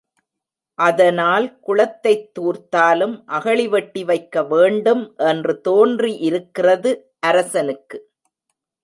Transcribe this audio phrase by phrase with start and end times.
[0.79, 6.93] அதனால் குளத்தைத் தூர்த்தாலும் அகழி வெட்டி வைக்கவேண்டும் என்று தோன்றியிருக்கிறது
[7.19, 7.99] அரசனுக்கு.